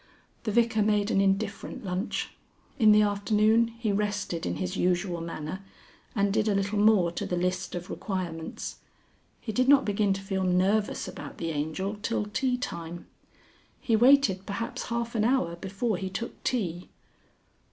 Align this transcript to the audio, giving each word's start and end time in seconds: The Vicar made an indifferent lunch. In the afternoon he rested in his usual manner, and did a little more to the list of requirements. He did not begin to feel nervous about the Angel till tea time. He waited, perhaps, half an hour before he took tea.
The 0.45 0.51
Vicar 0.51 0.81
made 0.81 1.11
an 1.11 1.21
indifferent 1.21 1.85
lunch. 1.85 2.31
In 2.79 2.91
the 2.91 3.03
afternoon 3.03 3.67
he 3.67 3.91
rested 3.91 4.47
in 4.47 4.55
his 4.55 4.75
usual 4.75 5.21
manner, 5.21 5.63
and 6.15 6.33
did 6.33 6.47
a 6.47 6.55
little 6.55 6.79
more 6.79 7.11
to 7.11 7.23
the 7.23 7.35
list 7.35 7.75
of 7.75 7.87
requirements. 7.87 8.77
He 9.39 9.51
did 9.51 9.69
not 9.69 9.85
begin 9.85 10.11
to 10.13 10.21
feel 10.23 10.43
nervous 10.43 11.07
about 11.07 11.37
the 11.37 11.51
Angel 11.51 11.97
till 12.01 12.25
tea 12.25 12.57
time. 12.57 13.05
He 13.79 13.95
waited, 13.95 14.47
perhaps, 14.47 14.87
half 14.87 15.13
an 15.13 15.23
hour 15.23 15.55
before 15.57 15.97
he 15.97 16.09
took 16.09 16.43
tea. 16.43 16.89